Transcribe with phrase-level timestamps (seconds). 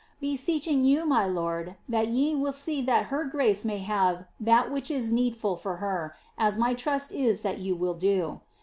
[0.19, 4.89] BeseccLing you, my lord, that ye will see that her grace may have that which
[4.89, 8.41] is needful Ibr her, as my trust is that ye will do.